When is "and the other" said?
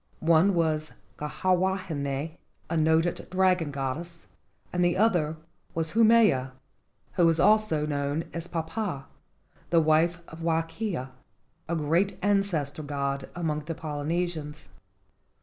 4.73-5.37